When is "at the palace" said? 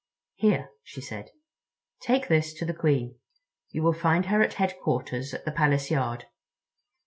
5.31-5.91